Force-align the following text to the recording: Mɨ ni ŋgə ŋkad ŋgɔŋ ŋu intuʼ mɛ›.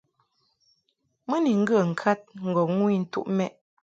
Mɨ 1.27 1.35
ni 1.43 1.51
ŋgə 1.61 1.77
ŋkad 1.89 2.19
ŋgɔŋ 2.47 2.69
ŋu 2.79 2.87
intuʼ 2.97 3.27
mɛ›. 3.37 3.45